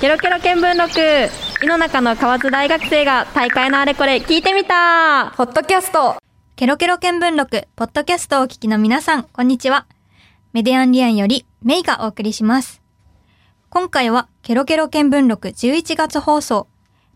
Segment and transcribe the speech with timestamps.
[0.00, 6.16] ケロケロ見聞録井の中の河津大学生が大会のあれこれ聞いてみたポッドキャスト
[6.54, 9.86] ケロケロ見聞録、ポッドキャストをお聞きの皆さん、こんにちは。
[10.54, 12.80] メディアンリアンより、メイがお送りします。
[13.68, 16.66] 今回は、ケロケロ見聞録11月放送、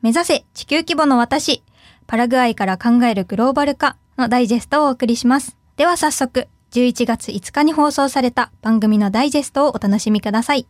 [0.03, 1.63] 目指せ地球規模の私、
[2.07, 5.57] パラグアイから考えるグローバル化のダイジェストをお送りします。
[5.77, 10.67] では早速、11月5日に放送された番組のダイジェストをお楽しみください。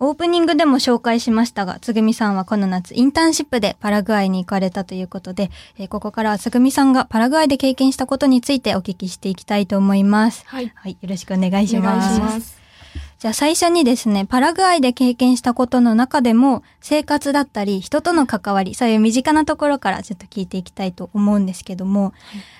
[0.00, 10.44] オープニングでも紹介しましたが、つぐみさんはこの夏インターンシップでパラグアイに行かれたということで、えーここからはつぐみさんがパラグアイで経験したことについてお聞きしていきたいと思います。
[10.46, 12.12] はいはい、よろしくお願いしお願ます。
[12.12, 12.58] いします
[13.18, 22.12] じゃあ最初にですね、パラグアイで経験したことの中でも、生活だったり、人との関わり、そういう身近なところからちょっと聞いていきたいと思うんですけども、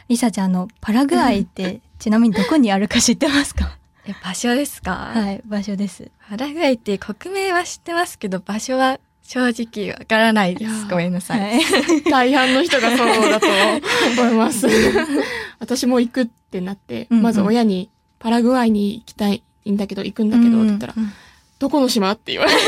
[0.09, 3.67] りさちゃん、あの、パラグアイって、ちなみにどこにあるか知ってますか？
[3.67, 3.88] え
[4.23, 6.11] 場所ですか、はい、場所です。
[6.29, 10.87] パラグアイって国名は知ってますけど、場所は正直わからないです。
[10.89, 11.41] ごめんなさい。
[11.41, 11.63] はい。
[12.11, 14.67] 大半の人がそうだと思います。
[15.59, 21.13] 私も行くってなって、うんうんまず親にパラグアイに行きたいんだけど、行くんだけどって言ったら、うんうん
[21.59, 22.59] どこの島って言われて。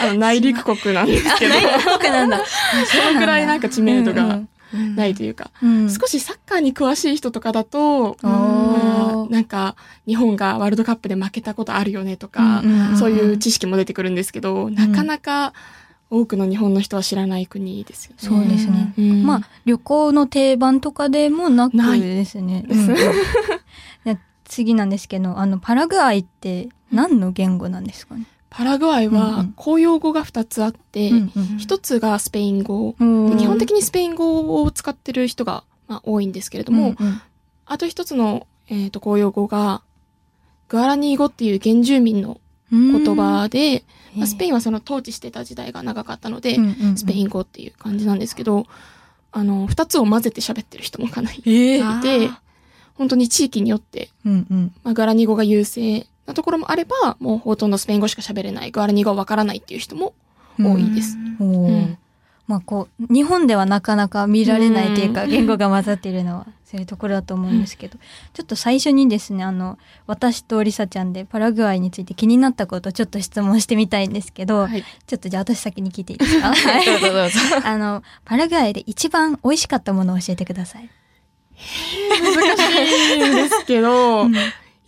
[0.00, 1.54] あの、内陸国なんですけど、
[1.92, 2.40] 僕なんだ。
[2.86, 9.32] そのくらいなんか知名度がうんないというか、うん、少しサッカーに詳しい人とかだと、おまあー。
[9.32, 12.62] なんか日本がワールドカップで負けたことあるよねとか、
[12.98, 15.52] そういう知識も出てくるんですけど、なかなか
[16.12, 18.16] 多くの日本の人は知らない国ですよね。
[18.18, 18.92] そうですね。
[18.98, 19.24] うん。
[19.24, 22.66] まあ、旅行の定番とかでもなくないですね。
[22.68, 22.86] うん。
[24.04, 28.26] で次なんですけど、あの、パラグアイって何の言語なんですかね？
[28.54, 29.52] パラグアイうんうはん。
[29.56, 31.10] 公用語が2つあって、
[31.58, 37.20] 一つがスペイン語、で基本的にスペイン語を使ってる人が、まあ、多いんですけれども、うんうん。
[37.64, 39.82] あと一つの、えー、と公用語が
[40.68, 46.56] グアラニー語っていう原住民の言葉で、まあ、スペインはその統治してた時代が長かったので、
[46.94, 47.26] スペイン。
[47.26, 48.66] ン語っていう感じなんですけど、
[49.32, 52.34] あの、二つを混ぜて喋ってる人もかなりえいあてー、
[52.94, 54.74] 本当に地域によって、うんうん。
[54.84, 60.14] まあ、ガラニー語が優勢なところもあれば、もうほとんどスペイン語しか喋れない、ガラニー語はわからないっていう人も
[60.60, 61.16] 多いです。
[61.40, 61.98] おーうん
[62.48, 67.98] まあこう、日本ではなかなか見られないというか、うん言語が混ざっているのは、そういうところだと思うんですけど、
[68.34, 69.78] ちょっと最初にですね、あの、
[70.08, 74.82] 私とりさちゃんでパラグアイについて気になったことをちょっと質問してみたいんですけど、はい。
[75.06, 76.52] ちょっとじゃあ私先に聞いていいですか？
[76.52, 77.38] はい どうぞどうぞ。
[77.64, 80.90] あの、パラグアイで一番美味しかったものを教えてください。
[82.10, 84.26] 難しいんですけど、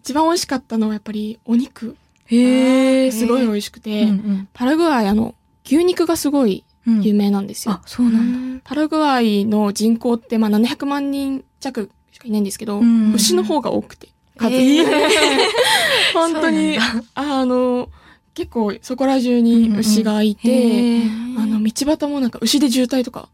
[0.04, 1.96] 一番美味しかったのはやっぱりお肉。
[2.26, 5.34] へすごい美味しくて、うんパラグアイあの、
[5.64, 7.02] 牛肉がすごいうん。
[7.02, 7.74] 有名なんですよ。
[7.74, 8.60] あ、そうなんだ。
[8.64, 14.08] パラグアイの人口ってまあ700万人弱しかいないんですけど、うん牛の方が多くて。
[14.36, 14.50] 数。
[16.12, 16.76] 本当に、
[17.14, 17.88] あの、
[18.34, 23.30] 結構そこら中に牛がいて、へーあの、道端もなんか牛で渋滞とか、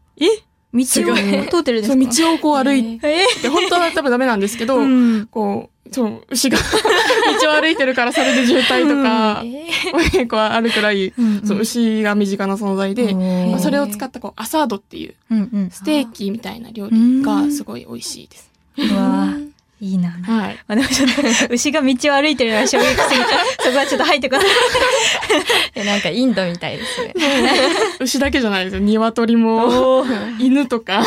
[0.73, 2.23] 道を通ってるんですか？
[2.27, 5.27] 道をこう歩いて、え本当は多分ダメなんですけど、うん。
[5.29, 6.57] こう、そう、牛が
[7.41, 9.43] 道を歩いてるからそれで渋滞とか、
[10.11, 15.69] 結構あるくらい、そう、牛が身近な存在で、まあ、それを使ったこう、アサードっていう、うんうん。
[15.71, 18.49] ステーキみたいな料理がすごい美味しいです。
[18.77, 19.40] うわー
[19.83, 20.11] いいな。
[20.11, 20.59] はい。
[20.67, 23.63] あでもちょっと、牛が道を歩いてるのは衝撃すぎた。
[23.63, 24.45] そこはちょっと入ってこな い。
[25.73, 27.13] えなんかインドみたいですね。
[27.99, 28.81] 牛だけじゃないですよ。
[28.81, 30.05] 鶏も、
[30.39, 31.03] 犬とか、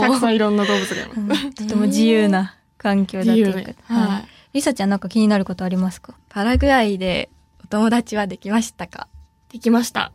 [0.00, 1.50] たくさんいろんな動物がいます。
[1.52, 3.94] とても自由な環境だというか。
[3.94, 4.28] はい。
[4.54, 6.14] リサちゃんなんか気になることありますか？
[6.28, 7.30] パラグアイで
[7.64, 9.06] お友達はできましたか？
[9.52, 10.10] できました。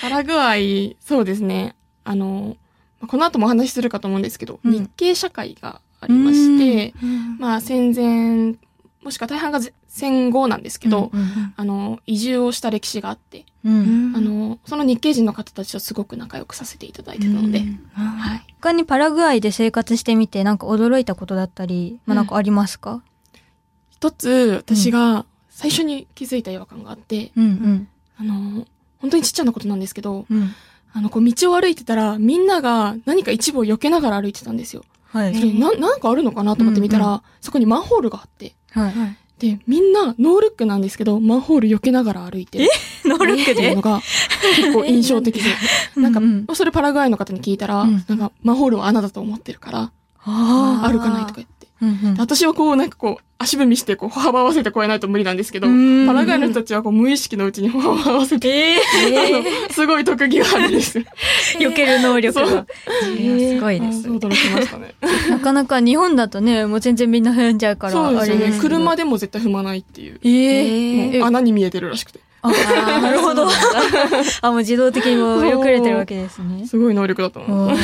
[0.00, 1.74] パラグアイ、そうですね。
[2.04, 2.56] あの、
[3.00, 6.94] まあこの後もお話しするかと思うんですけど、うん日系社会がありまして、
[7.38, 8.56] まあ戦前、
[9.02, 14.12] もしくは大半がぜ戦後なんですけど、うんあの、移住をした歴史があって、うん。
[14.14, 18.46] あの、その日系人の方たちとすごく仲良くさせていただいてたので、うんはい。
[18.60, 23.02] 他にパラグアイで生活してみてなんか驚いたことだったり、まあ、なんかありますか？
[23.90, 27.88] 一つ、私が最初に気づいた違和感があって、うんうん。
[28.18, 28.66] あの、
[28.98, 30.54] 本当にちっちゃなことなんですけど、うん。
[30.92, 34.84] あの、こう道を歩いてたら、みんなが何か一部を避けながら歩いてたんですよ。
[35.12, 35.34] はい。
[35.34, 38.92] それな、なんかあるのかなと思って見たら、うんそこにマンホールがあって、はい。
[39.38, 42.68] で、みんなノールックなんですけど、マンホール避けながら歩いてる
[43.06, 43.52] ノールックで？
[43.52, 44.02] っていうのが
[44.56, 45.50] 結構印象的で。
[45.96, 46.46] なんか、うん。
[46.54, 48.04] それパラグアイの方に聞いたら、うん。
[48.06, 49.90] なんか、マンホールは穴だと思ってるから、
[50.22, 51.66] あ歩かないとか言って。
[51.80, 52.14] うんうん。
[52.14, 58.76] で私はこう、なんかこう、足踏みして、こう、歩幅合わせて越えないと無理なんですけど、うんパラグアイの人たちはこう、無意識のうちに歩幅合わせて、え
[59.16, 60.98] あの すごい特技があるんです。
[60.98, 61.04] ー、
[61.58, 62.66] 避ける能力そが。
[63.02, 64.10] すごいですあ。
[64.10, 64.94] 驚きましたね。
[65.30, 68.58] なかなか日本だとね、もう全然みんな踏んじゃうから、そうですよね。
[68.60, 70.20] 車でも絶対踏まないっていう。
[70.22, 72.20] えー、穴に見えてるらしくて。
[72.42, 72.50] あ、
[73.00, 73.46] なるほど。
[74.42, 76.66] あ、もう自動的にもう避けれてるわけですね。
[76.66, 77.76] すごい能力だと思う。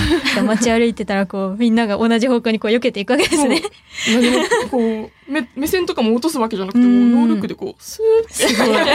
[0.44, 3.62] 街歩いてたらこう、みんなが同じ方向にこう避けていくわけですね。
[4.12, 4.38] 何も
[4.70, 8.69] こう目目線とかも落とすわけじゃなくてうんもう能力でこうスーってすごい。
[8.73, 8.87] ノー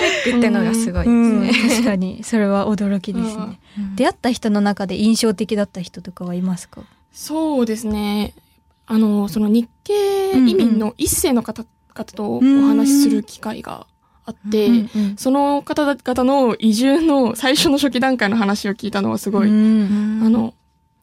[0.00, 1.52] レックってのがすごいですうん、ね。
[1.70, 3.58] 確かに、それは驚きですね。
[3.96, 6.82] 出会った人の中で印象的だった人とかはいますか？
[7.12, 8.32] そうですね
[8.86, 13.86] あのその日系移民の一世の方々とお話しする機会が
[14.24, 20.22] あって、うんうんその方々の移住の最初の初期段階の話を聞いたのはすごい、うん。
[20.24, 20.54] あの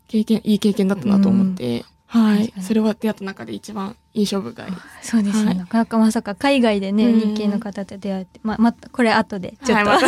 [0.07, 2.39] 経験いい経験だったなと思って、はい。
[2.39, 2.65] 確かに。
[2.65, 4.71] それは出会った中で一番印象深い。
[5.03, 5.57] そうですね、はい。
[5.57, 7.19] なかなかまさか海外でね、うん。
[7.19, 10.03] 日系の方と出会えて、ま、また、これ後でちょっと、はい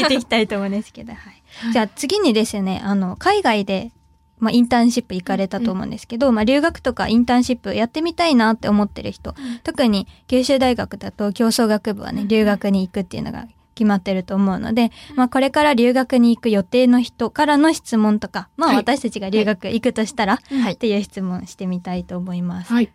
[0.00, 1.72] 聞いていきたいと思うんですけど、はい。
[1.72, 3.92] じゃあ次にですね、あの、海外で、
[4.40, 18.76] まあ、インターンシップ行かれたと思うんですけど、まあ、留学とかインターンシップやってみたいなって思ってる人、特に九州大学だと競争学部はね、留学に行くっていうのが決まってると思うので、まあ、これから留学に行く予定の人からの質問とか、まあ、はい。
[18.78, 20.72] 私たちが留学行くとしたら、はい。
[20.72, 22.72] っていう質問してみたいと思います。
[22.72, 22.90] はい。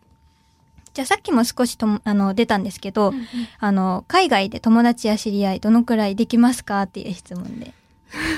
[0.94, 3.14] じゃあさっきも少しともあの出たんですけど、
[3.60, 6.84] あの海外で友達や知り合いどのくらいできますか？
[6.84, 7.74] っていう質問で。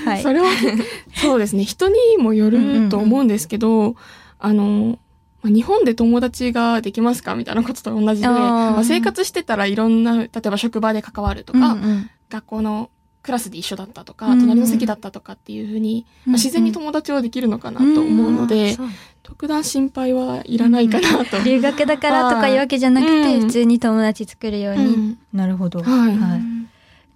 [0.06, 0.22] はい。
[0.24, 0.48] それは
[1.16, 1.64] そうですね。
[1.64, 3.96] 人にもよると思うんですけど、
[4.40, 5.00] あの
[5.42, 12.10] まあ日本で友達ができますかみたいなことと同じで、まあ、生活してたらいろんな例えば職場で関わるとか、うんうん。
[12.30, 12.90] 学校の
[13.22, 18.88] クラスで一緒だったとか、うん隣の席だったとかっていうふうに、まあ自然に友達はできるのかなと思うので、そう。
[19.24, 21.40] 特段心配はいらないかなと。
[21.44, 23.42] 留学だからとかいうわけじゃなくて、うん。
[23.42, 24.86] 普通に友達作るように。
[24.86, 25.18] うん。
[25.34, 25.82] なるほど。
[25.82, 26.66] はい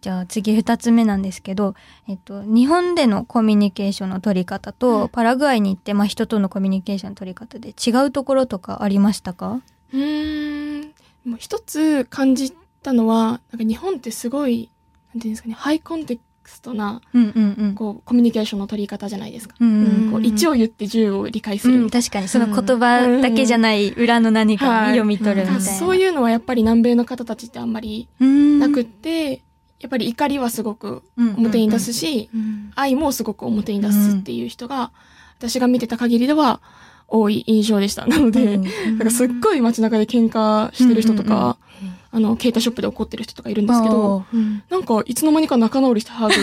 [0.01, 1.75] じゃあ次二つ目なんですけど、
[2.07, 9.61] えっと、日本でのコミュニケーションの取り方と、パラグアイに行って、まあ、人とのコミュニケーションの取り方で違うところとかありましたか？
[9.93, 10.93] うーん。
[11.25, 14.69] もう一つ感じたのは、なんか日本ってすごい、
[15.13, 17.75] なんていうんですかね、ハイコンテクストな、うんうんうん。
[17.75, 19.55] こう、コミュニケーションの取り方じゃないですか。
[19.59, 25.61] うんうんこう1を言って10を理解するうん、確かにその言葉だけじゃない裏の何かを読み取るみたいな。
[25.61, 29.43] そういうのはやっぱり南米の方たちってあんまりうんなくって、
[29.79, 34.91] やっぱり怒りはすごく表に出すし、うん愛もすごく表に出すっていう人が、
[35.37, 36.61] 私が見てた限りでは
[37.07, 38.05] 多い印象でした。
[38.05, 38.63] なので、うん。
[38.63, 41.57] なんかすっごい街中で喧嘩してる人とか、
[42.11, 44.63] あの、携帯ショップで怒ってる人とかいるんですけど、うん。
[44.69, 46.33] なんかいつの間にか仲直りしてハグ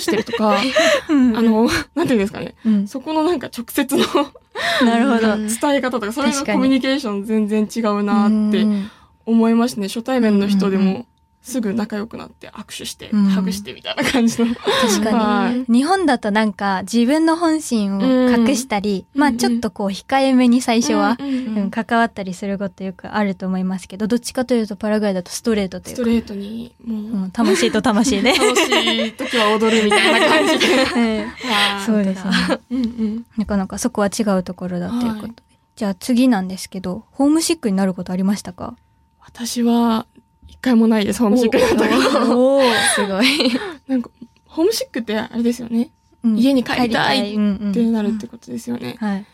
[0.00, 0.56] してるとか、
[1.08, 2.88] あの、なんていうんですかね、うん。
[2.88, 4.04] そこのなんか直接の
[4.84, 5.36] なるほど。
[5.36, 8.90] 伝え方とか、それのコミュニケーション全然違うなってうん。
[9.26, 9.88] 思いましたね。
[9.88, 11.06] 初対面の人でも
[11.42, 14.54] すぐ仲良くなって握手して、うんハグしてみたいな感じの。
[14.54, 15.80] 確かはいに。
[15.80, 28.32] 日本だとなんか自分の本心を隠したり、まあうんうんちょっとこう控えめに最初は、うんうん関わったりすることよくあると思いますけど、どっちかというとパラグアイだとストレートというか、ストレートに、もう、うん、魂と魂で。
[28.32, 28.62] 楽し
[29.08, 30.74] い時は踊るみたいな感じで。
[30.74, 32.32] う んはいそうですね。
[32.70, 33.26] うんうん。
[33.36, 35.22] なかなかそこは違うところだということで。
[35.22, 35.34] はい
[35.76, 38.76] じゃあ次なんですけど、ホームシックになることありましたか
[39.18, 40.19] 私は、一
[40.60, 42.36] 回もないです、ホームシックだったから。
[42.36, 43.26] おーすごい。
[43.88, 44.10] なんか、
[44.46, 45.90] ホームシックってあれですよね。
[46.22, 48.96] うん家に帰りたいってなるってことですよね。
[49.00, 49.24] はい。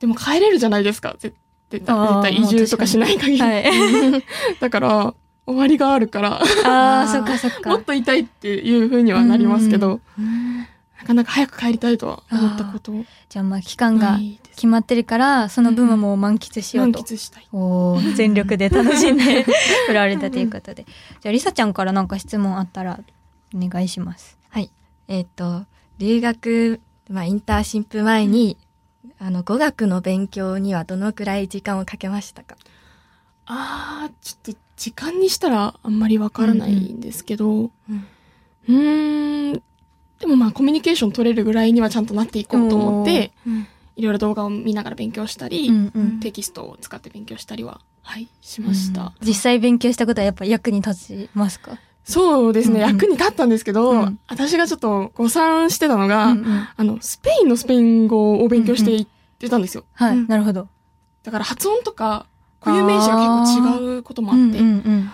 [0.00, 1.14] でも帰れるじゃないですか。
[1.18, 1.36] 絶
[1.70, 3.38] 絶対絶対移住とかしない限り。
[3.38, 3.64] はい。
[4.60, 5.14] だから、
[5.46, 7.70] 終わりがあるから、ああ、そっかそっか。
[7.70, 10.00] もっといたいっていう風にはなりますけど、
[11.04, 12.92] なかなか早く帰りたいとは思ったこと
[13.28, 14.18] じゃあまあ期間が。
[14.56, 17.00] 決まってるから、その分はもう満喫しよう満と。
[17.00, 17.48] 喫したい。
[17.52, 19.42] おー全力で楽しんで
[19.88, 20.84] 振られたということで。
[21.20, 23.00] じゃありさちゃんからなんか質問あったら
[23.52, 24.38] お願いします。
[24.50, 24.70] はい。
[25.08, 25.66] えっ、と、
[25.98, 26.80] 留学、
[27.10, 28.56] まあ、インターンシップ前に、
[29.18, 32.56] あの、語学の勉強にはどのくらい時間をかけましたか？
[33.46, 39.62] あー、ちょっと時間にしたらあんまりわからないんですけど、ううんーん、
[40.24, 43.66] でもまあコミュニケーション取れるぐらいにはちゃんとなっていこうと思って、うん。
[43.96, 49.12] いろいろ動画を見ながら勉強したり、うんうんテキストを使って勉強したりは、はい、しました。
[49.20, 51.78] 実際勉強したことはやっぱ役に立ちますか？
[52.04, 52.94] そうですね、うんうん。
[52.94, 54.18] 役に立ったんですけど、うん。
[54.26, 56.68] 私がちょっと誤算してたのが、うんうん。
[56.76, 59.06] あの、スペインのスペイン語を勉強していっ
[59.38, 59.84] てたんですよ。
[59.92, 60.26] はい、うん。
[60.26, 60.66] なるほど。
[61.22, 62.26] だから発音とか
[62.60, 65.10] 固有名詞が結構違うこともあって、うんうんうん。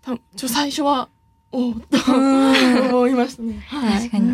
[0.00, 1.08] 多分ちょ最初は、
[1.54, 3.64] おおとうん思いましたね。
[3.68, 3.98] はい。
[4.00, 4.32] 確かに。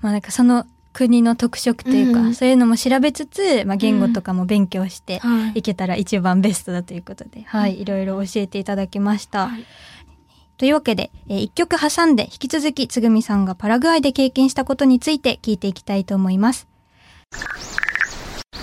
[0.00, 9.48] まあなんかその国の特色というか、うんそういうのも調べつつ、まあ言語とかも勉強してはいいけたら一番ベストだということで、はい、いろいろ教えていただきました。
[9.48, 9.64] はい
[10.58, 16.68] というわけで、えー一曲挟んで引き続きつぐみさんがパラグアイで経験したことについて聞いていきたいと思います。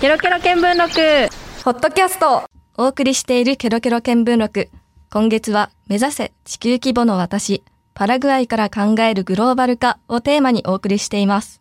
[0.00, 1.30] ケロケロ見聞録
[1.62, 2.44] ポッドキャスト
[2.78, 4.70] お送りしているケロケロ見聞録。
[5.10, 7.62] 今月は目指せ地球規模の私、
[8.00, 11.60] パパラグアイから考えるグローバル化をテーマにお送りしています。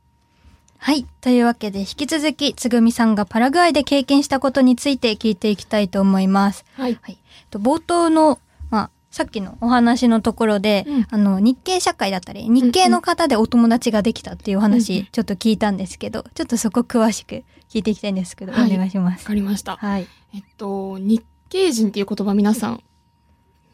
[0.78, 1.06] はい。
[1.20, 6.64] というわけで、引き続き、つぐみさんがパラグアイで経験したことについて聞いていきたいと思います。
[6.76, 6.98] はい。
[7.02, 7.18] はい。
[7.50, 19.28] と冒頭の、まあ、さっきのお話のところで、うんあの、日系社会だったり、日系の方でお友達ができたっていうお話、うんちょっと聞いたんですけど、ちょっとそこ詳しく聞いていきたいんですけど、はいお願いしますわ。
[19.28, 19.76] かりました。
[19.76, 20.08] はい。
[20.34, 22.82] えっと、日系人っていう言葉皆さん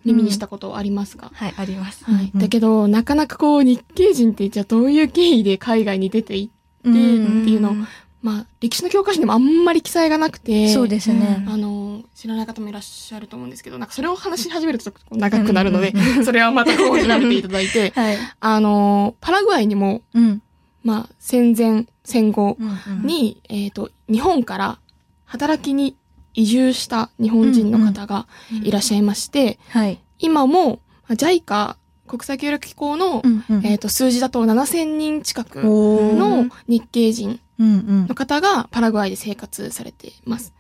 [0.06, 2.06] 耳にしたことありますか、はい、あります。
[2.06, 2.32] はい。
[2.34, 7.74] うんだけど、なかなかこう、日系人ってじゃあどういう経緯で海外に出ていってうんっていうのを、
[8.22, 11.46] まあ、歴史の教科書にもあんまり記載がなくて、そうですね。
[11.48, 18.18] あの、知らない方もいらっしゃると思うんですけど、なんかそれを話し始めると長くなるのでうんうん、それはまたこう調べていただいて、 はい。
[18.40, 20.42] あの、パラグアイにも、うん。
[20.84, 24.80] まあ、戦前、戦後うんうん、に、えっ、と、日本から
[25.26, 25.96] 働きに
[26.36, 28.28] 移住した日本人の方が
[28.64, 30.00] いらっしゃいまして、はい。
[30.20, 31.76] 今も、まあ JICA
[32.08, 38.08] 国際協力機構の、うんうんえっ、と、数字だと7000人近くの日系人うんうん。
[38.08, 40.54] の方がパラグアイで生活されています。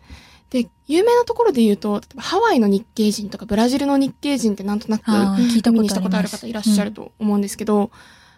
[0.49, 7.91] で、有名なところで言うと、例えばハワイの日系人とかブラジルの日系人ってなんとなく聞いたことある方いらっしゃると思うんですけど、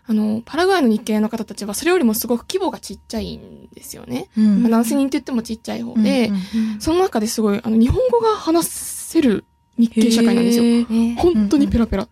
[0.09, 4.29] あの、パラグアイの日系の方たちはそれよりもすごく規模がちっちゃいんですよね。
[4.37, 9.43] うんまあ、7000人って言ってもちっちゃい方で、うんうんその中ですごい、あの、日本語が話せる
[9.77, 10.85] 日系社会なんですよ。
[11.17, 12.07] 本当にペラペラ。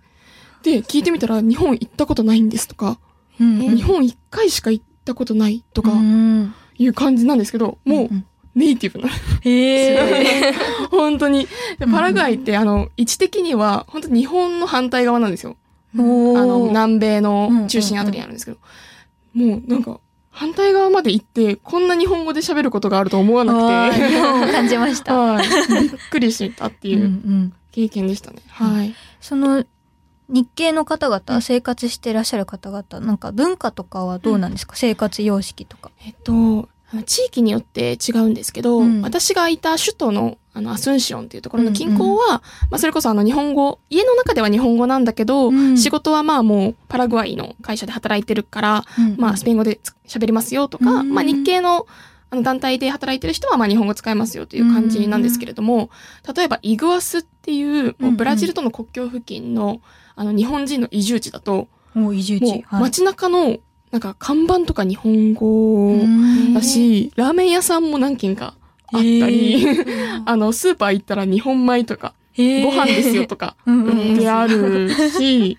[0.63, 2.99] で、聞いてみたら日本行ったことないんですとか、
[3.39, 8.09] 日本一回しか行ったことないとかうんいう感じなんですけど、もう
[8.55, 9.09] ネイティブな。
[9.41, 10.51] へ
[10.91, 11.47] 本当に。
[11.79, 15.57] でパラグアイって、あの、位置的には、本当に日本の反対側なんですよ。
[15.97, 18.57] あの、南米の中心あたりにあるんですけど。
[19.33, 19.99] もう、なんか、
[20.31, 24.07] 反対側まで行って、こんな日本語で喋ることがあると思わあなーくて。
[24.09, 25.15] 日本を感じました。
[25.15, 25.47] はい。
[25.81, 28.37] びっくりしたっていううんうん経験でしたね。
[28.47, 28.95] はい。
[29.19, 29.65] その
[30.29, 35.91] 日系の方々、生活してらっしゃる方々、なんか文化とかはどうなんですか、生活様式とか。
[36.05, 36.67] えっと、
[37.05, 45.77] 地域によって違うんですけど、うん私がいた首都のあのアスンシオンっていうところの近郊は、まあそれこそあの日本語、家の中では日本語なんだけど、うん。
[45.77, 48.85] 仕事はまあもうパラグアイの会社で働いてるから、
[49.17, 51.13] まあスペイン語でつ喋りますよとか、うん。
[51.13, 51.85] まあ日系の
[52.29, 55.89] あの団体で働いてる人はまあ日本語使えますよという感じなんですけれども、
[56.33, 59.81] 例えばイグアスっていうもうブラジルとの国境付近の
[60.15, 62.63] あの日本人の移住地だと、もう移住地。
[62.71, 63.57] 街中の
[63.91, 65.97] なんか看板とか日本語
[66.53, 68.55] だし、ラーメン屋さんも何軒か
[68.91, 69.65] あったり、
[70.25, 75.57] あの、スーパー行ったら日本米とか、ご飯ですよとか、売ってあるし、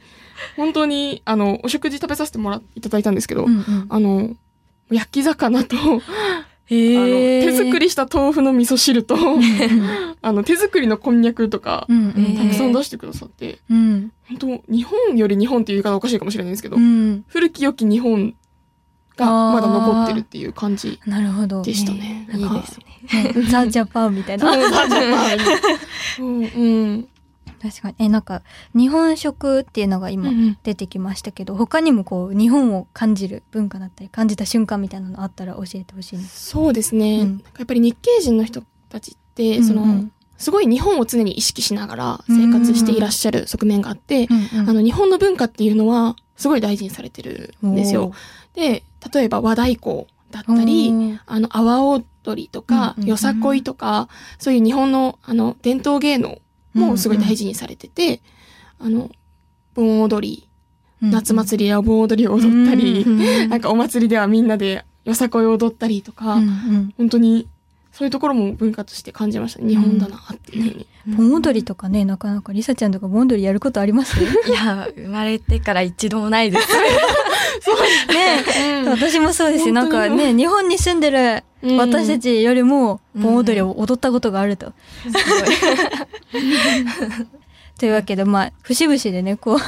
[0.56, 3.86] 本当に、あの、お食事食べさせてもらいただいたんですけど、うんうん。
[3.88, 4.36] あの、
[4.90, 6.00] 焼き魚と、あの、
[6.68, 9.16] へ手作りした豆腐の味噌汁と、
[10.22, 14.12] あの、手作りのこんにゃくとかたくさん出してくださって、うん。
[14.28, 17.24] 本当日本より日本っていう言い方おかしいかもしれないんですけど、うん。
[17.28, 18.34] 古き良き日本
[19.16, 21.62] がまだ残ってるっていう感じなるほど。
[21.62, 22.28] でしたね。
[22.32, 23.32] いいはいですね。
[23.34, 24.52] ねザ・ジャパンみたいな。
[24.52, 25.58] そ うザジャ
[26.18, 27.08] パンうん、うん。
[27.62, 27.94] 確かに。
[27.98, 28.42] え、なんか、
[28.74, 36.50] 日本食っていうのが今うん出てきましたけど、他にもこう、日本を感じる文化だったり、感じた瞬間みたいなのあったら教えてほしいです。
[36.50, 37.20] そうですね。
[37.20, 48.12] うんやっぱり日系人の人たちって、その、うんうんすごい日本を常に意識しながら生活していらっしゃる側面があって、うんうんあの、日本の文化っていうのは、すごい大事にされてるんですよ。
[48.54, 56.38] で、例えば和太鼓だったり、あの、阿波踊りとか、うんうんよさこいとか、そういう日本の、あの、伝統芸能
[56.74, 58.20] もすごい大事にされてて、
[58.78, 59.10] あの、
[59.74, 60.48] 盆踊り、
[61.00, 63.48] 夏祭りや盆踊りを踊ったり、うん。
[63.48, 66.94] なんかお祭りではみんなでよさこいを踊ったりとか、うんうん。
[66.96, 67.48] 本当に
[67.96, 69.62] そういうところも文化として感じました。
[69.66, 70.86] 日本だなっていうふうに。
[71.16, 74.20] 盆踊りとかね、なかなか、りさちゃんとか盆踊りやることあります？
[74.20, 76.68] ね いや、生まれてから一度もないです。
[78.14, 79.72] え、私もそうですよ。
[79.74, 84.74] なんかね、日本に住んでるうん私たちよりも盆踊りを踊ったことがあると。
[87.78, 89.58] というわけで、まあ、節々でね、こう、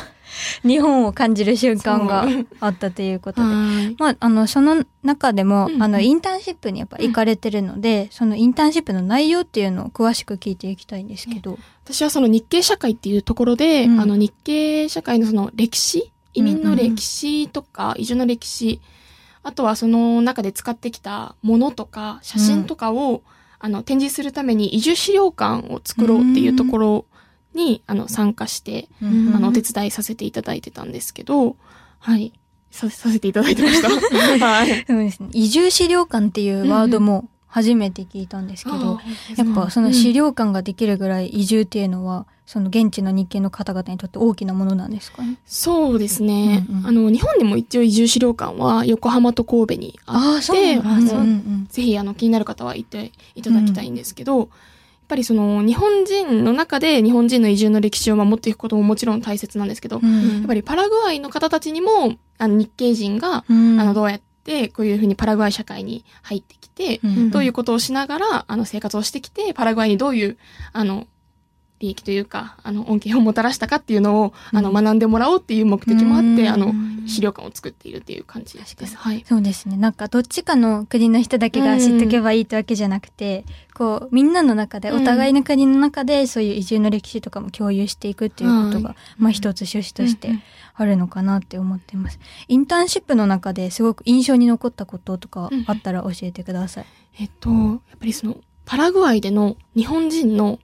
[0.62, 2.26] 日本を感じる瞬間が
[2.61, 3.49] あったということで。
[3.49, 3.97] はい。
[3.99, 5.82] まあ、あの、その中でも、うんうん。
[5.82, 11.58] あの、インターンシップにやっぱ行かれてるので、そのインターンシップの内容っていうのを詳しく聞いていきたいんですけど。
[11.85, 14.00] 私はその日系社会っていうところで、うん。
[14.00, 18.80] あの日系社会のその歴史、移民の歴史とか、移住の歴史、
[19.42, 23.23] あとはその中で使ってきたものとか、写真とかを、
[23.61, 27.06] あの展示するために移住資料館を作ろうっていうところ
[27.55, 31.57] に、あの参加して、うんあのお手伝いさせていただいてたんですけど、
[31.99, 32.33] はい。
[32.71, 33.88] ささせていただいてました。
[34.47, 34.85] はい。
[34.87, 35.28] そうですね。
[35.33, 39.02] 移住資料館っていうワードも、初めて聞いたんですけど、あ
[39.37, 45.37] やっぱその資料館ができるぐらい移住っていうのは、その現地の日系の方々にとって大きなものなんですかね？
[45.47, 54.49] そうですね、うんうんあの日本にも一応移住資料館は横浜と神戸にあってああのうんうんぜひあの気になる方は行っていただきたいんですけど、やっ
[55.09, 60.45] ぱりその日本人の中で日本人の移住の歴史を守っていくことももちろん大切なんですけど、やうん。
[60.45, 63.81] っぱりパラグアイの方たちにもあの日系人が、うん。
[63.81, 67.31] あのどうやってこういうふうにパラグアイ社会に入ってきて、うん。
[67.31, 70.37] どういうことをしながらあの生活をしてきてパラグアイにどういう
[70.73, 71.07] あの
[71.81, 74.85] 利益というかあの恩恵をもたらしたかっていうのを、あのうん。
[74.85, 76.49] 学んでもらおうっていう目的もあって、うん。
[76.49, 76.75] あの
[77.09, 78.77] 資料館を作っているっていう感じです。
[78.97, 79.25] はい。
[79.27, 79.77] そうですね。
[79.77, 90.43] なんかどっちかの国の人だけが知っとけばいいってわけじゃなくて、こうみんなの中で、うんお互いの国の中でそういう移住の歴史とかも共有していくっていうことが、はまあ一つ趣旨としてうんうん
[90.81, 92.21] あるのかなって思ってます。
[92.47, 96.87] インターンシップの中ですごく印象に残ったこととかあったら教えてください。
[97.19, 100.61] えっと、やっぱりそのパラグアイでの日本人の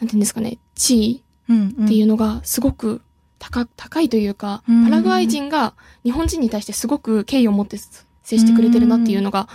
[0.00, 1.84] なんていうんですかね地位うん、うん。
[1.84, 3.02] っていうのがすごく
[3.50, 5.74] 高高いというか、うんパラグアイ人が
[6.04, 9.48] 日本人に対してすごく敬意を持って接してくれてるなっていうのが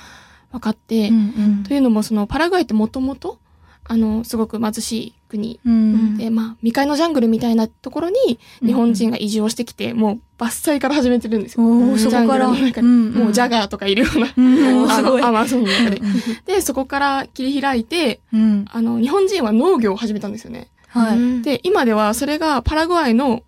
[0.51, 1.19] 分かって、うんう
[1.61, 3.39] んというのもそのパラグアイってもともと
[3.85, 11.65] あのすごく貧しい国うんで、まあ、未開のジャングルみたいなところに日本人が移住をしてきて、もう伐採から始めてるんですよ。
[11.65, 12.51] おーそこから。
[12.51, 16.01] ジャングルの中にうんもうジャガーとかいるような、うのアマゾンの中で。
[16.45, 18.65] で、そこから切り開いて、うん。
[18.69, 20.69] あの、日本人は農業を始めたんですよね。
[20.87, 21.41] はい。
[21.41, 23.43] で、今ではそれがパラグアイの、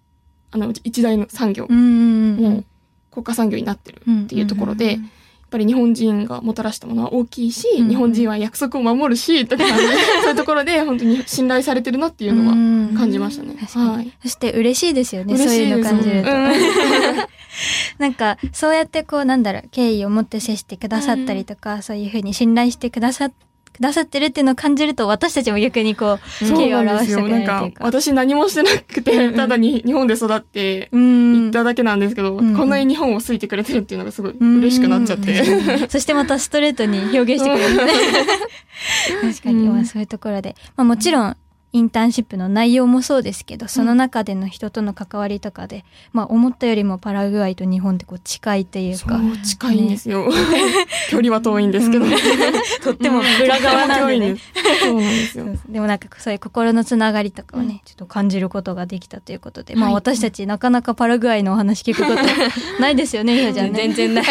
[0.53, 2.65] あの、一大の産業、もう
[3.12, 5.00] 国家産業になってるっていうところで、やっ
[5.50, 9.74] ぱり日本人がもたらしたものは大きいし、うん日本人は約束を守るし、とか、 そ
[10.27, 13.55] ういうところで本当に信頼されてるなっていうのはうん感じましたね。
[13.57, 14.12] はい。
[14.22, 15.36] そして嬉しいですよね。
[15.38, 16.31] そういうの感じると。
[16.31, 16.51] うん
[18.00, 23.29] なんか、そうやってこう、なんだろう、敬意を持って接してくださったりとか、そういうふうに信頼してくださ、
[23.74, 26.80] くださってるっていうのを感じると、私たちも逆にこう、敬意を。
[26.80, 27.84] 表してくれなんかるという、か。
[27.86, 35.88] 私何もしてなくて、ただに日本で育ってうん行っただけなんですけど、うんこんなに日本を好いてくれてるっていうのがすごい嬉しくなっちゃって。
[35.89, 37.80] そしてまたストレートに表現してくれる。
[39.21, 40.56] 確かに、うんまあそういうところで。
[40.76, 41.38] まあもちろん、
[41.73, 50.29] インターンシップの内容もそうですけど、その中での人との関わりとかで、まあ思ったよりもパラグアイと日本ってこう近いというか、そう、近いんですよ。
[51.09, 52.05] 距離は遠いんですけど。
[52.83, 54.36] とっても裏側なんでね遠いん。
[54.36, 54.51] です。
[54.81, 55.45] そうなんですよ。
[55.67, 62.21] でもなんかそういう心のつながりとかをね、ちょっと感じることができたということで、まあはい私たちなかなかパラグアイのお話聞くこと
[62.79, 63.73] ないですよね、ひよちゃんね。
[63.73, 64.25] 全然ない。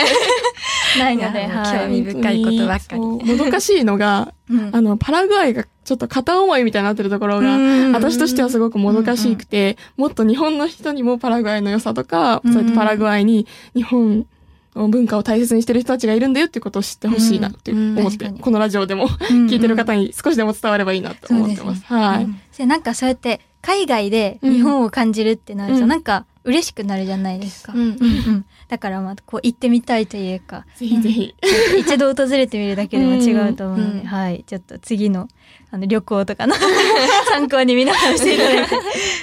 [0.99, 1.79] ないので、はい。
[1.79, 3.01] 興味深いことばっかり。
[3.01, 4.71] もどかしいのが、うん。
[4.73, 14.27] あの、パラグアイがちょっと片思いみたいになってるところが、うん私としてはすごくもどかしくて、もっと日本の人にもパラグアイの良さとか、うんそうやってパラグアイに日本
[14.75, 18.11] の文化を大切にしてる人たちがいるんだよっていうことを知ってほしいなって思って、うん。
[18.11, 18.41] 確かに。
[18.41, 21.85] このラジオでも聞いてる方に少しでも伝わればいいなと思ってます。
[21.85, 22.29] はい。
[22.57, 25.89] でなんかそうやって海外で日本を感じるってなると、うん。
[25.89, 27.73] なんか嬉しくなるじゃないですか。
[27.73, 27.95] うんうんう
[28.31, 31.35] んだからまあこう行ってみたいというか、ぜひぜひ。
[31.79, 34.45] 一度訪れてみるだけでも違うと思うので、うんはい。
[34.47, 35.29] ちょっと次の
[35.71, 36.55] あの旅行とかの
[37.31, 38.77] 参考に皆さんして いただいて。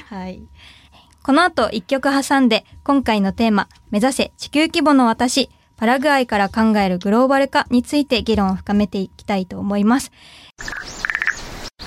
[0.10, 0.41] はい。
[1.23, 10.12] この後一曲挟んで、今回のテーマ、目指せ地球規模の私、パラグアイから考えるグローバル化について議論を深めていきたいと思います。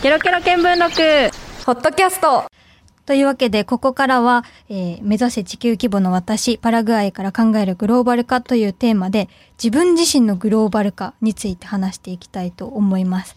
[0.03, 2.45] ケロケロ見聞録ホットキャスト
[3.05, 9.29] というわけで、ここからは、えー目指せ地球規模の私、パラグアイから考えるグローバル化というテーマで、
[9.63, 13.37] 自分自身のグローバル化について話していきたいと思います。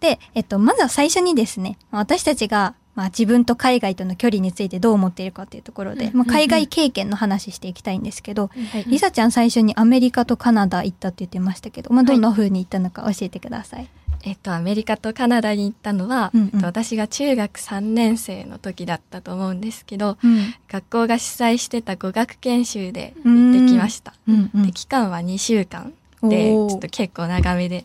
[0.00, 8.50] で、えっと、まずは最初にですね、私たちが、まあ、自分と海外との距離についてどう思っているかというところで、まあ、海外経験の話していきたいんですけど、
[8.86, 13.88] リサちゃん最初にアメリカとカナダ行ったって言ってましたけど、まあ、どんな風に行ったのか教えてください。
[14.24, 16.46] えっと、アメリカとカナダに行ったのは、うんうん。
[16.54, 20.54] えっと私が中学3年生の時だったと思うんですけど、うん。
[20.68, 24.14] 学校が主催してた語学研修で行ってきました。
[24.28, 27.84] うんうんで期間は2週間で、ちょっと結構長めで。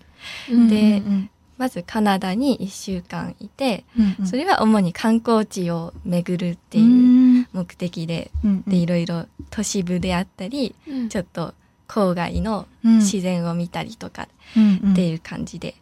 [0.52, 1.30] うんでうん。
[1.58, 4.28] まずカナダに1週間いて、うんうん。
[4.28, 10.76] それは主に観光地を巡るっていう目的で、うんで、いろいろ都市部であったり、
[11.10, 11.56] ちょっと
[11.88, 12.98] 郊外のうん。
[12.98, 14.92] 自然を見たりとかうんうん。
[14.92, 15.76] っていう感じで。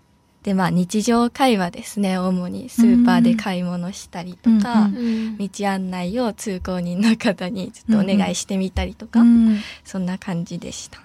[0.45, 2.19] で、まあ日常会話ですね。
[2.19, 9.59] 主にスーパーで買い物したりとか、うん道案内を通行人の方にちょっとお願いしてみたりとか、うん。
[9.83, 10.99] そんな感じでした。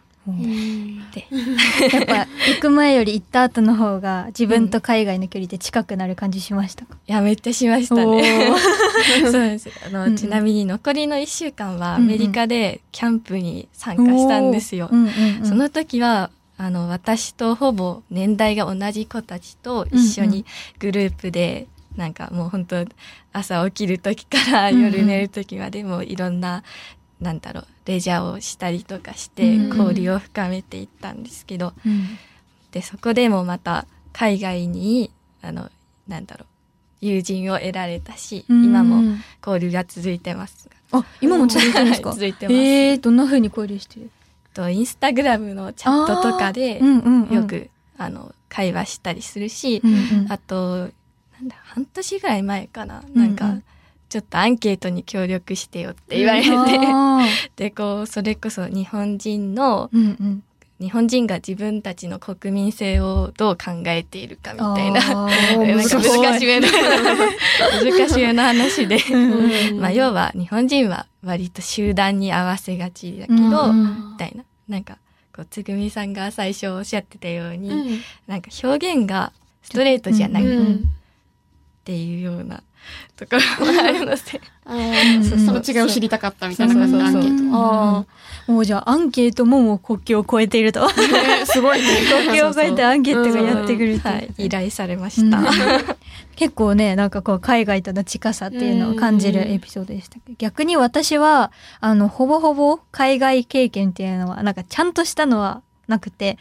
[1.15, 1.27] で、
[1.91, 8.53] やっぱ行く前より行った後の方が自分と海外の距離で近くなる感じしましたか、いや、めっちゃしましたおね。
[9.23, 9.25] ー。
[9.33, 9.71] そうです。
[9.87, 10.17] あの、うんうん。
[10.17, 12.09] ちなみに残りの1週間はアうんうん。
[12.09, 14.91] メリカでキャンプに参加したんですよ。
[14.93, 15.09] うんうん
[15.41, 15.47] うん。
[15.47, 16.31] その時は、
[16.63, 20.45] あの、私とほぼ年代が同じ子たちと一緒に
[20.79, 22.85] グループで、なんかもう本当
[23.33, 26.63] 朝起きる時から夜寝る時までもいろんな、
[27.19, 29.79] なんだろう、レジャーをしたりとかしてうん。
[29.79, 31.73] 交流を深めていったんですけど、
[32.73, 35.71] で、そこでもまた海外に、あの、
[36.09, 36.47] なんだろう、
[37.07, 40.69] 友人を得られたし、今も交流が続いてます。
[40.93, 42.11] あ、今も続いてるんですか？
[42.11, 42.57] はい続いてます。
[42.59, 44.11] えー、どんな風に交流してる？
[44.55, 47.35] と、インスタグラムのチャットとかで、うんうんうん。
[47.35, 49.97] よく、あの、会話したりするし、うんう
[50.29, 50.33] ん。
[50.33, 50.87] あと、な
[51.41, 53.17] んだ、半年ぐらい前かな、うんうん。
[53.17, 53.63] なんか、
[54.09, 57.21] ちょっとアンケートに協力してよって言われて、あ
[57.57, 60.45] で、こう、それこそ日本人のー、うんうん
[60.81, 65.27] 日本人が自分たちの国民性をどう考えているかみたいな、あ
[65.59, 66.67] なんか難しめの、
[67.85, 68.99] 難しめの話で、
[69.75, 74.45] まあ、要は日本人は割と集団に合わせがちだけど、うんみたいな。
[74.69, 74.99] なんか、
[75.35, 78.01] こう、つぐみさんが最初おっしゃってたように、うん。
[78.27, 80.85] なんか表現がストレートじゃないっうん。
[81.85, 82.63] ていうような
[83.17, 87.51] ところもあるので、その違いを知りたかったみたいな感じでアンケーうん。
[87.51, 87.57] ト。
[87.57, 88.07] あ
[88.47, 90.89] もうじゃあアンケートももう国境を越えていると。
[91.45, 91.87] すごいね。
[92.27, 95.39] 国境を越えてアンケートがやってくるって依頼されました。
[95.39, 95.47] うん。
[96.37, 106.39] 結構ね、なんかこう海外との近さっていうのを感じるエピソードでしたけど、逆に私は、あの、ほぼほぼ海外経験っていうのは、なんかちゃんとしたのはなくて、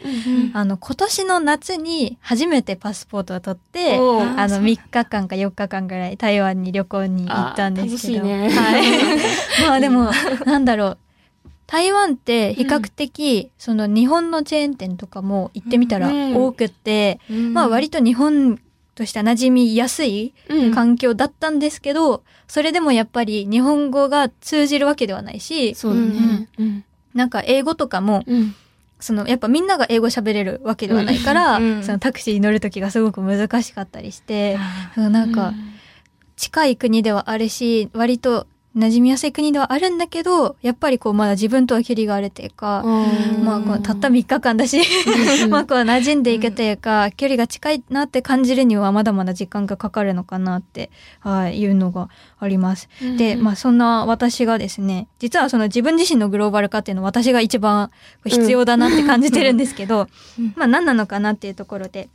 [0.54, 8.24] あの、今年の夏に初めてパスポートを取って、あの、3日間か4日間ぐらい台湾に旅行に行ったんですけど。
[8.24, 8.48] ね。
[8.48, 8.82] はい。
[9.66, 10.10] まあでも、
[10.46, 10.98] なんだろう。
[11.66, 17.20] 台湾って比較的、その日本のチェーン店とかも行ってみたらうん多くって、
[17.52, 18.58] まあ割と日本
[18.94, 20.74] としては馴染みやすいうん。
[20.74, 26.48] 環境だったんですけど、それでもやっぱり日本語が通じるわけではないし、そうだね。
[26.58, 26.84] うん。
[27.14, 28.54] なんか英語とかも、うん
[29.00, 34.58] そのやっぱみんなが英語喋れるわけではないから、うんそのタクシーに乗る時がすごく難しかったりして、
[34.94, 35.54] そうなんか
[36.36, 42.84] 近い国ではあるし、割と馴染みやすい国ではあるんだけど、やっぱりこうまだ自分とは距離があるというか、
[43.42, 44.80] まあこうたった3日間だし、
[45.50, 52.88] まあこう馴染んでいくというか、距離が近いなって感じるにはまだまだ時間がかかるのかなって、はい、いうのがあります。
[53.18, 57.90] で、まあそんな私がですね、実はその自分自身のグローバル化っていうのは私が一番
[58.24, 60.06] 必要だなって感じてるんですけど、
[60.54, 62.08] まあ何なのかなっていうところで、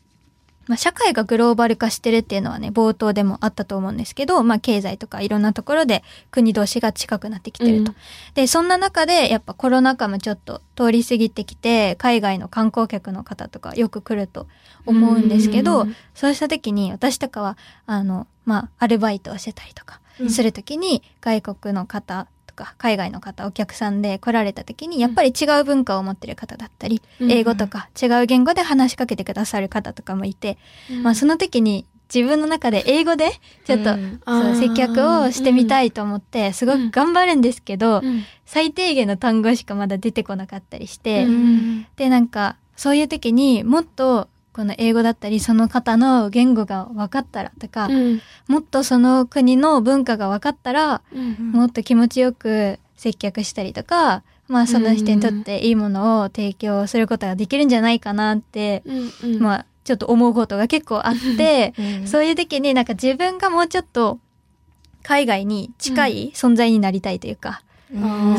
[0.68, 7.92] まあ社会がグローバル化してるっていうのはね、冒頭でもあったと思うんですけど、まあ経済とかいろんなところで国同士が近くなってきてると。
[7.92, 7.98] うん。
[8.34, 14.48] で、そんな中でやっぱコロナ禍もちょっと通り過ぎてきて、海外の観光客の方とかよく来ると
[14.86, 15.96] 思うんですけど、うん。
[16.14, 20.00] そうした時に私とかは、あの、まあ、アルバイトをしてたりとか
[20.30, 27.32] する時に、外国の方とか、海外の方、お客さんで来られた時に、やっぱり違う文化を持ってる方だったり、うん。
[27.32, 30.58] 英語とか違う言語で話しかけてくださる方とかもいて、
[31.04, 33.32] まあ、その時に自分の中で英語で
[33.66, 34.22] ちょっと、うん。
[34.26, 38.24] そう接客をしてみたいと思って、すごく頑張るんですけど、うん。
[38.46, 41.88] 最低限の単語しかまだ出てこなかったりして、うん。
[41.96, 48.22] で、なんか、そういう時にもっと、この英語だったり、その方の言語が分かったらとか、うん。
[48.48, 59.40] もっとその国の文化が分かったら、うんもっと気持ちよく接客したりとか、まあその人にとっていいものを提供することができるんじゃないかなって、うんうん。
[59.42, 64.20] まあちょっと思うことが結構あって、うんそういう時になんか自分がもうちょっと
[65.04, 67.98] 海外に近い存在になりたいというか、うんそ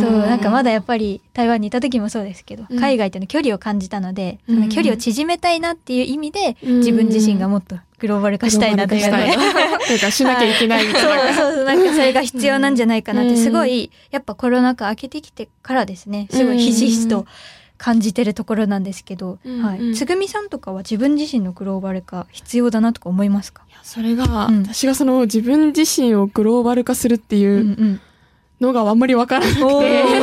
[0.09, 2.79] う、なんかまだやっぱり台湾にいた時もそうですけど、うん。
[2.81, 4.57] 海外との距離を感じたので、うん。
[4.57, 6.79] その距離を縮めたいなっていう意味で、うん。
[6.79, 9.37] 自分自身がもっとグローバル化したいなというかね。
[9.87, 11.35] というかしなきゃいけないみたいな。
[11.35, 17.27] そうそうなんかそれが必要なんじゃないかなって、うんすごい、やっぱコロナ禍明けてきてからですね、すごいひしひしと
[17.79, 19.55] 感じてるところなんですけど、うん。
[19.55, 19.65] うん。
[19.65, 19.95] はい。
[19.95, 23.63] つぐみさんとかは自分自身のグローバル化必要だなとか思いますか？
[23.69, 24.63] いやそれが、うん。
[24.65, 28.01] 私がその自分自身をグローバル化するってうんいううん
[28.61, 30.21] のがあんまりわからなくて、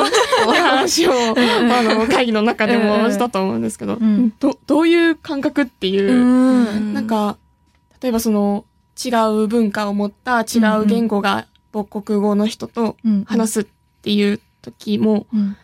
[0.47, 6.93] 話を、あの、会議の中でもしたと思うんですけど、んど、どういう感覚っていう、うん。
[6.93, 7.37] なんか、
[8.01, 8.65] 例えばその、
[9.03, 9.09] 違
[9.43, 13.23] う文化を持った違う言語が母国語の人とうん。
[13.25, 13.65] 話すっ
[14.01, 15.55] ていう時も、うん。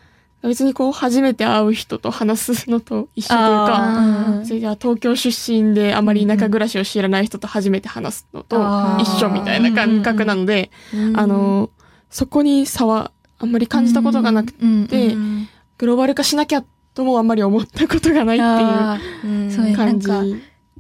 [0.42, 8.58] 別にこう、初めて会う人と話すのと一緒というか、それじゃあ東京出身であまり田舎暮らしを知らない人と初めて話すのと
[9.00, 10.72] 一緒みたいな感覚なので、
[11.16, 11.70] あの、
[12.10, 14.60] そこに差はあんまり感じたことがなくて、
[15.78, 20.10] グローバル化しなきゃともあんまり思ったことがないっあていう感じ。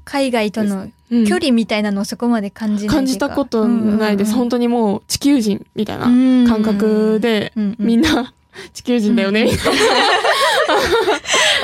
[0.05, 1.25] 海外とのうん。
[1.25, 4.33] 距離みたいなのをそこまで感じない感じたことないです。
[4.33, 6.05] 本当にもう地球人みたいな
[6.47, 8.33] 感覚で、みんなな
[8.73, 9.75] 地球人だよね、みたい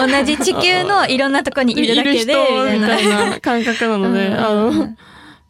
[0.07, 2.35] な同じ地球の いろんなとこにいるだけで、
[2.73, 3.39] みたいな。
[3.39, 4.95] 感覚なので、あの、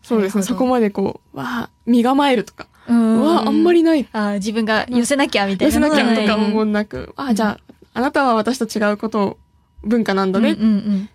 [0.02, 3.22] そうですね、そこまでこう、わあ、身構えるとか、うん。
[3.22, 4.08] わあ、あんまりない。
[4.12, 9.38] あー自分が寄せなきゃみたい寄なせなきゃとかももなく、あ、じゃあ、あなたは私と違うことを、
[9.84, 11.10] 文化なんだね、うんうん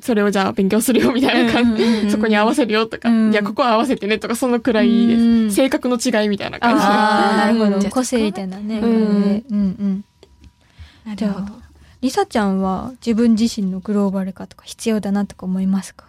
[0.00, 3.32] それをじゃあ勉強するよみたいな感じ、うんうんうんそこに合わせるよとか、うん。
[3.32, 5.16] じゃあここは合わせてねとか、そのくらいで。
[5.16, 5.22] す。
[5.22, 6.80] うん性格の違いみたいな感じ。
[6.82, 6.86] で。
[6.86, 7.76] ああ、なるほど。
[7.76, 7.90] うん。
[7.90, 8.78] 個性みたいなね。
[8.78, 8.90] うん。
[8.90, 8.94] うん
[9.50, 10.04] うん。
[11.06, 11.16] うん。
[11.16, 11.52] じゃあ、
[12.00, 16.04] りさちゃんは自分自身のグローバル化とか必要だなとか思いますか？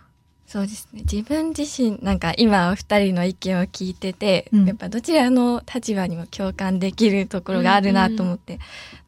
[0.47, 1.01] そうですね。
[1.01, 4.65] 自分自身、なんか今お二人の意見を聞いてて、うん。
[4.65, 8.60] やっぱどちらの立場にも共感できるところがあるなと思って、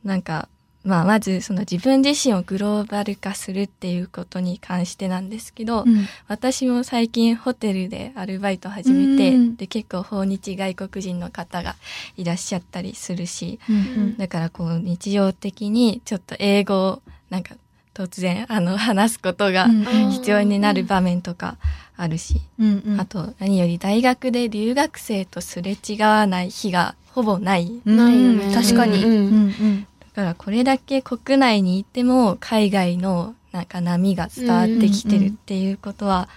[0.04, 0.50] なんか、
[0.84, 6.08] まあまずその自分自身をグローバル化するっていうことに関してなんですけど、うん。
[6.28, 11.76] 私も最近ホテルでアルバイト始めて、うんで結構訪日外国人の方が
[12.18, 14.18] いらっしゃったりするし、うん。
[14.18, 17.56] だからこう日常的にちょっと英語をなんか
[18.00, 21.58] 突然あの話すことがうん必要になる場面とか
[21.98, 27.82] あるし、うんうんあと何より大学で留学生とすれ違わない日がほぼない。
[27.84, 29.04] ないよねうん確かに。
[29.04, 36.30] うんうんうんだからこれだけ国内にいても海外のなんか波が伝わってきてるっていうことは、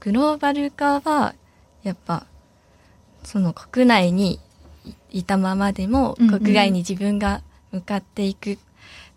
[0.00, 1.34] グローバル化は
[1.82, 2.26] やっぱ
[3.24, 4.40] その国内に
[5.10, 7.42] いたままでも国外に自分が
[7.72, 8.58] 向かっていく。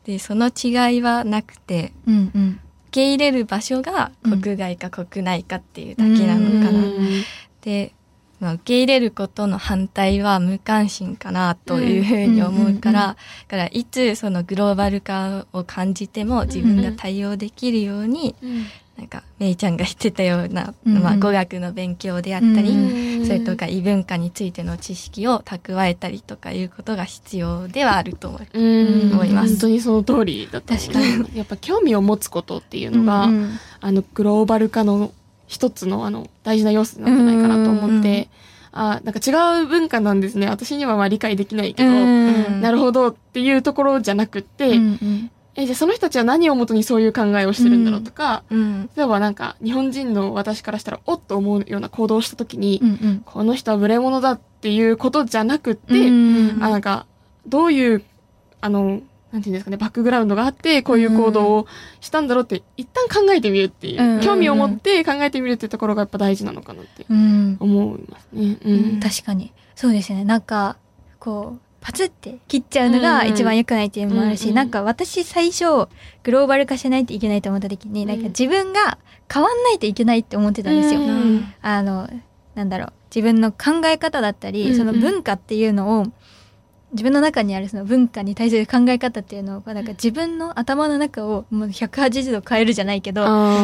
[0.05, 2.59] で、その違いはなくて、うんうん。
[2.89, 6.79] 受け入れる場所が国外か国内かっていうだけなのかな。
[6.79, 7.23] うん
[7.61, 7.93] で、
[8.39, 18.35] まあ、受け入れることの反対は無関心かなというふうに思うから、うんうんだからいつそのグローバル化を感じても自分が対応できるように、
[18.97, 21.03] なんかめいちゃんが言ってたような、うんうん。
[21.03, 28.39] まあ、語学の勉強であったり、うんそれとか異文化についての知識を蓄えたりとかいうことが必要ではあると思
[29.23, 29.49] います。
[29.51, 31.37] 本当にその通りだった確かに。
[31.37, 33.51] やっぱ興味を持つことっていうのが、うんうん。
[33.79, 35.13] あのグローバル化の
[35.47, 38.27] 一つのあの大事な要素なんじゃないかなと思って、
[38.73, 40.47] あなんか違う文化なんですね。
[40.47, 42.61] 私にはまあ理解できないけど、うん。
[42.61, 48.89] なるほどっていうところじゃなくって、うんうんえじゃあその人たちは何をもとにそういう考えをしてるんだろうとか、うん。
[48.95, 53.21] 例えばなんか日本人の私からしたらおっと思うような行動をした時に、うんうん。
[53.25, 56.11] この人は無礼者だっていうことじゃなくって、う
[56.57, 57.05] んあなんか
[57.45, 58.03] どういう
[58.61, 61.67] あのなんていうんですかねバックグラウンドがあってこういう行動を
[62.01, 67.57] したんだろうって一旦考えてみるっていう、うん興味を持って考えてみるっていうところがやっぱ大事なのかなってうん。
[67.59, 68.57] 思いますね。
[68.63, 68.99] うん。
[68.99, 69.51] 確かに。
[69.75, 70.23] そうですね。
[70.23, 70.77] なんか
[71.19, 74.55] こうパツって切っちゃうのが一番良くないっていうのもあるし、うんうん。
[74.55, 75.65] なんか私最初
[76.23, 78.07] グローバル化しないといけないと思った時に、うん。
[78.07, 78.97] なんか自分が
[79.31, 81.01] 変わんないといけないって思ってたんですよ。
[81.01, 81.53] うん。
[81.61, 82.09] あの
[82.55, 82.93] なんだろう。
[83.13, 84.77] 自分の考え方だったり、うんうん。
[84.77, 86.07] その文化っていうのを
[86.93, 93.23] 自分の中にあるその文化に対する考え方っていうのをなんか自分の頭の中をもう180度変えるじゃないけど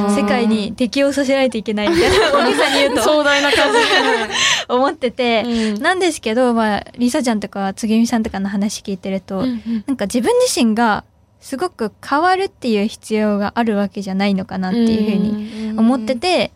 [0.09, 3.03] 世界に適応させないといけないみたいな 大げさに言うと。
[3.03, 3.79] 壮大な感じ。
[4.67, 5.81] 思ってて、で、うん。
[5.81, 9.97] なんですけど、まあ、リサちゃんとかつぐみさんとかの話聞いてると、うんなん。
[9.97, 11.03] か自分自身が
[11.39, 16.51] すごく変わるっていう必要があるわけじゃないのかなっていうふうに思ってて、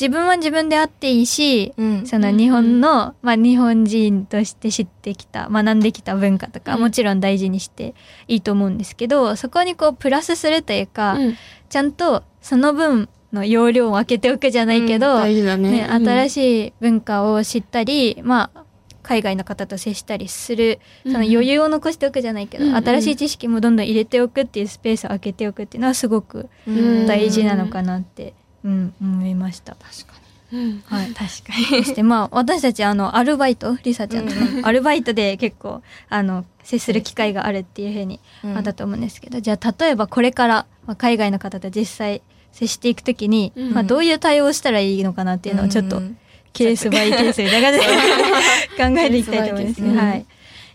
[0.00, 6.80] 自分は自分であっていいし、うん、その日本の、まあ日本人として知ってきた、学んできた文化とか、うん。
[6.80, 7.94] もちろん大事にして
[8.26, 11.36] いいと思うんですけど、そこにこうプラスするというか、うん。
[11.68, 15.70] ちゃんとその分の容量を空けておくじゃないけど、大事だね。
[15.70, 18.64] ね、新ししい文化を知ったり、まあ、
[19.02, 22.70] 海外の方と接したりする、その余裕を残しておくじゃないけど、うん。
[22.74, 22.84] うん。
[22.84, 27.06] 新しい知識もどんどん入れておくっていうスペースを空けておくっていうのはすごくうん。
[27.06, 29.74] 大事なのかなって、うん、思いました。
[29.74, 30.14] 確か
[30.52, 31.06] に、うんはい。
[31.12, 31.84] 確かに。
[31.84, 46.16] そしてまあ、私たちあの、アルバイト、リサちゃんとか、アルバイトで結構、あの、接する機会があるっていうふうにうんあったと思うんですけど、じゃあ例えばこれから、まあ、海外の方と実際接していくときに、うんまあどういう対応をしたらいいのかなっていうのをちょっと、うん
[46.52, 47.86] ケースバイケースみたいな感じで
[48.76, 49.96] 考えていきたいと思いますね。
[49.96, 50.26] はい。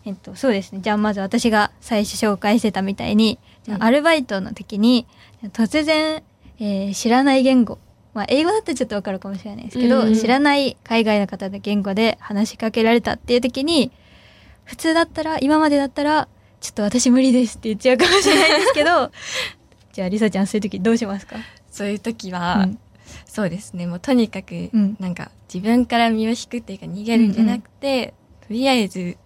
[0.06, 0.80] えっと、そうですね。
[0.82, 5.06] じゃあまず私が最初紹介してたみたいに、じゃあアルバイトの時に、
[5.52, 6.24] 突然、
[6.60, 7.78] えー知らない言語、
[8.14, 13.92] まあ英語だったらちょっとわかるかもしれないですけど、うん知らない海外の方の言語で話しかけられたっていう時に、
[14.64, 16.28] 普通だったら、今までだったら、
[16.62, 19.12] ちょっと私無理ですって言っちゃうかもしれないですけど、
[19.94, 21.38] じゃあリサちゃんそういう時どうしますか？
[21.70, 22.80] そういう時は、うん。
[23.28, 23.86] そうですね。
[23.86, 24.98] もうとにかく、うん。
[25.00, 28.14] なんか自分から身を引くっていうか逃げるんじゃなくて、
[28.48, 29.18] とりあえず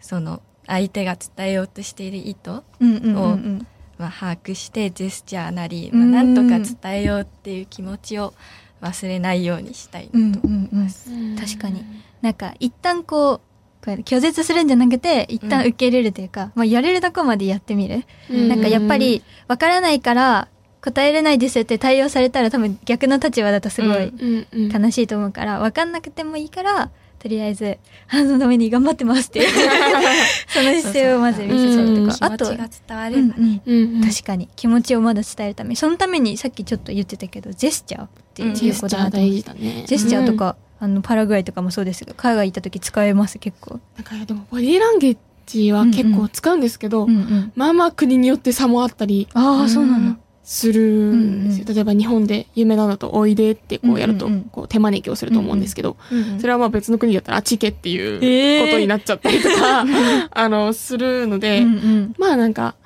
[0.00, 3.66] その相手が伝えようとしている意図、うんうんうんうん。
[3.98, 6.12] まあ、把握してジェスチャーなり、うん。
[6.12, 6.58] まあ、なんとか
[6.90, 8.32] 伝えようっていう気持ちを
[8.80, 11.10] 忘れないようにしたいなと思います。
[11.36, 11.84] 確かに。
[12.22, 13.40] なんか一旦こう
[13.86, 18.04] 拒絶するんじゃなくて、一旦受け入れるというか、まあやれるとこまでやってみる。
[18.28, 20.48] なんかやっぱり、わからないから、
[20.80, 24.46] 答えれないですって対応されたら多分逆の立場だとすごいうん。
[24.52, 24.82] うん。
[24.82, 27.78] 悲しいと思うから、わかんなくてもいいから、とりあえず、
[28.08, 29.48] あのために頑張ってますっていう、
[30.48, 32.32] その姿勢をまず見せちゃうとか。
[32.32, 33.62] あと、気持ちが伝わればね。
[33.66, 33.82] うんうん。
[33.82, 34.08] うんうん。
[34.08, 35.70] 確かに気持ちをまだ伝えるため。
[35.70, 39.84] にそのためにさっきちょっと言ってたけどジェスチャーっていうジェスチャー大事だね。
[39.86, 43.38] ジェスチャーとか、あのパラグアイとかもそうですが海外行った時使えます？
[43.38, 43.80] 結構。
[43.96, 49.26] なんかでもボディーランゲージは結構使うんですけど、うんうんまあまあ国によって差もあったり。
[49.34, 50.16] ああそうなの
[50.50, 54.44] するんですよ、うん例えば日本で有名なのだと「おいで」ってこうやるとうんうんうん。
[54.44, 59.84] こう手招きをすると思うんですけど、うんそれはまあ別の国だったら「あちけ」っていうえーことになっちゃったりとか、
[60.30, 62.14] あのするので、うんうん。
[62.16, 62.76] まあなんか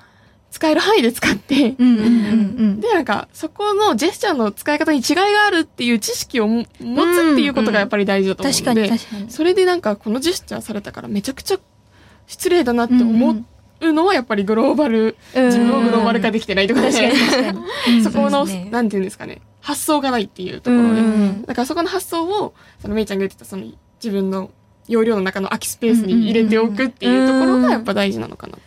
[0.51, 2.09] 使える範囲で使って、うんうんう
[2.65, 9.31] んでなんかそこのジェスチャーの使い方に違いがあるっていう知識をも持つっていうことがやっぱり大事だと思うので、に確かに。
[9.31, 11.61] それでなんかこのジェスチャーされたからめちゃくちゃ
[12.27, 13.45] 失礼だなって思
[13.89, 15.47] うのはやっぱりグローバル、うん。
[15.47, 17.13] 自分をグローバル化できてないとかね、
[18.03, 21.43] そこの、なんていうんですかね、発想がないっていうところで、うん。
[21.43, 23.65] だからそこの発想を、そのめいちゃんが言ってたその
[24.03, 24.51] 自分の
[24.89, 28.61] 容量の中の空きスペースに入れておくっていうところがやっぱ大事なのかなと。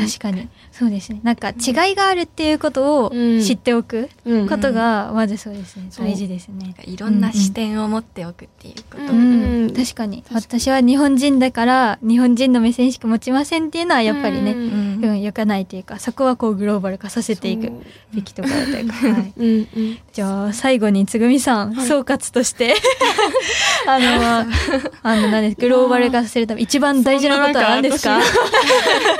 [0.00, 0.48] 確かに
[0.80, 1.20] そうですね。
[1.22, 3.42] なんか違いがあるっていうことをうん。
[3.42, 4.48] 知っておくうん。
[4.48, 5.90] ことがまずそうですね。
[5.98, 6.74] 大事ですね。
[6.86, 9.78] いろんな視点を持っておくっていうこと。
[9.78, 10.24] 確かに。
[10.32, 14.58] 私は日本人だから日本人の目線しか持ちませんっていうのはやっぱりね、うん。
[15.02, 15.10] うん。
[15.10, 17.70] うん、良かないというかそこはこうグローバル化させていく
[18.14, 18.94] べきところというか。
[20.14, 21.86] じゃあ最後につぐみさん、はい。
[21.86, 22.74] 総括として。
[23.86, 24.46] あのまあ
[25.02, 28.20] あの何ですグローバル化させるため一番大事なことは何ですか？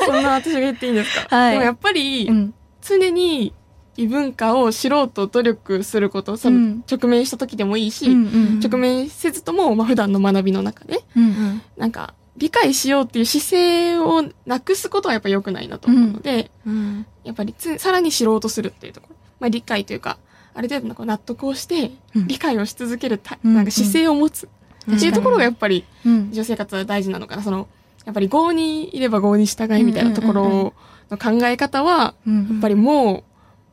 [0.06, 2.54] そんな私 が言っていいんですか、はいでもやっぱり、うん。
[2.82, 3.52] 常に
[3.96, 6.84] 異文化を知ろうと努力すること、そのうん。
[6.90, 17.06] 直面した時でもいいし、うんうん直面せずとも、まあ、普段の学びの中で、うんなんか、理解しようっていう姿勢をなくすことはやっぱ良くないなと思うので、うん。
[17.24, 19.16] やっぱりつさらに知ろうとするっていうところ。
[19.40, 20.18] まあ、理解というか、
[20.54, 22.26] ある程度のこう納得をして、うん。
[22.26, 24.48] 理解をし続けるた、うんなんか姿勢を持つ。
[24.90, 26.30] っていうところがやっぱりうん。
[26.32, 27.42] 女性活は大事なのかな。
[27.42, 27.68] その、
[28.06, 30.74] やっぱり合にいれば合に従いみたいなとこうんうんうんろ
[31.10, 33.24] の考え方は、うんやっぱりもう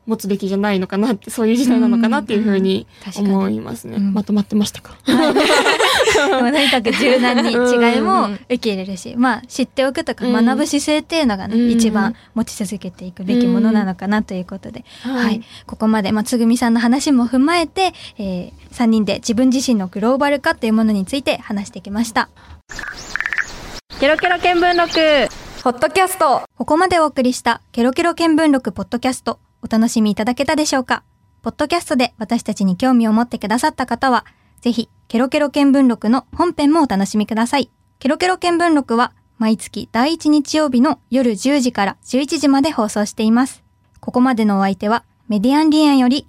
[0.08, 2.86] 持つべきじゃないのかなって、そういう時代なのかなっていうふうに
[3.18, 3.96] 思いますね。
[3.96, 4.14] うん。
[4.14, 4.96] まとまってましたか？
[5.04, 10.32] でもとにかく柔軟に違いもうん受け入れるし、まあ知っておくとかうん。
[10.32, 11.70] 学ぶ姿勢っていうのがね、うん。
[11.72, 15.42] 一番持ち続けていくべきものなのかなということで、ははい。
[15.66, 22.30] ここまで、まあ、つぐみさんの話も踏まえて、えー、3人で自分自身のグローバル化というものについて話してきました。
[24.00, 31.02] ケロケロ見聞録ポッドキャストここまでお送りしたケロケロ見聞録ポッドキャストお楽しみいただけたでしょうか？
[31.42, 34.24] ポッドキャストで私たちに興味を持ってくださった方は、
[34.60, 37.72] ぜひケロケロ見聞録の本編もお楽しみください。
[37.98, 43.64] ケロケロ見聞録は毎月第1日曜日の夜10時から11時まで放送しています。
[43.98, 46.28] ここまでのお相手はメディアンリエンより